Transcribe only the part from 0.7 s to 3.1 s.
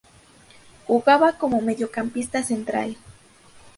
Jugaba como mediocampista central.